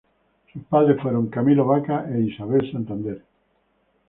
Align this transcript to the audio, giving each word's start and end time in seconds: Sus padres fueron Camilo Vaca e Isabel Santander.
Sus 0.51 0.63
padres 0.63 0.99
fueron 0.99 1.27
Camilo 1.29 1.63
Vaca 1.65 2.09
e 2.11 2.21
Isabel 2.21 2.71
Santander. 2.71 3.21